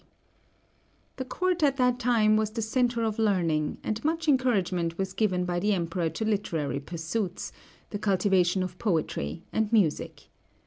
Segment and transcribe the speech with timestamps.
[0.01, 0.07] D.).
[1.17, 5.45] The court at that time was the centre of learning, and much encouragement was given
[5.45, 7.51] by the Emperor to literary pursuits,
[7.91, 10.29] the cultivation of poetry, and music.